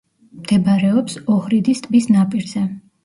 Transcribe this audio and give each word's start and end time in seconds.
მდებარეობს 0.37 1.19
ოჰრიდის 1.35 1.83
ტბის 1.89 2.09
ნაპირზე. 2.17 2.65